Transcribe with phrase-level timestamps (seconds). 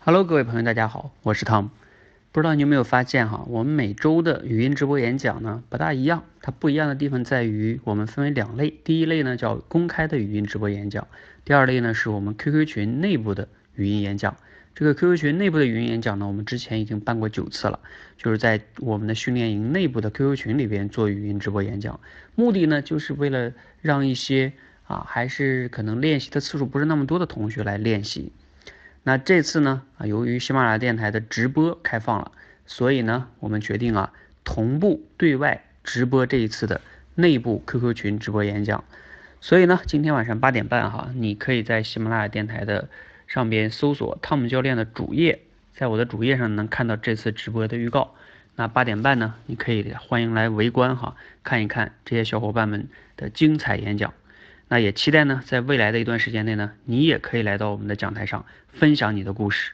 [0.00, 1.70] Hello，各位朋友，大家好，我是 Tom。
[2.30, 11.08] 不知道你有没有发现哈，我们每周的语音直播演讲呢不大一样，它不一样的地方在于我们分为两类，第一类呢叫公开的语音直播演讲，
[11.44, 14.36] 第二类呢是我们 QQ 群内部的语音演讲。
[14.74, 17.80] 这个 QQ 群内部的语音演讲呢，我们之前已经办过九次了，
[18.16, 21.98] 就是在我们的训练营内部的 QQ 群里边做语音直播演讲，
[22.36, 23.52] 目的呢就是为了
[23.82, 24.52] 让一些
[24.86, 28.32] 啊还是可能练习的次数不是那么多的同学来练习。
[29.08, 32.30] 那这次呢啊，由于喜马拉雅电台的直播开放了，
[32.66, 34.12] 所以呢，我们决定啊，
[34.44, 36.82] 同步对外直播这一次的
[37.14, 38.84] 内部 QQ 群直播演讲。
[39.40, 42.90] 所以呢，今天晚上八点半哈，你可以在喜马拉雅电台的
[43.26, 45.40] 上边搜索汤姆教练的主页，
[45.74, 48.12] 在我的主页上能看到这次直播的预告。
[48.56, 54.12] 那八点半呢，你可以欢迎来围观哈，看一看这些小伙伴们的精彩演讲。
[54.68, 59.72] 那也期待呢，在未来的一段时间内呢，你也可以来到我们的讲台上分享你的故事。